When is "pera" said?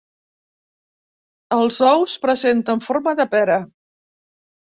3.35-3.59